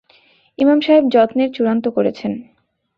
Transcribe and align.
ইমাম 0.59 0.79
সাহেব 0.81 1.03
যত্বের 1.09 1.49
চূড়ান্ত 1.55 1.85
করেছেন। 1.89 2.31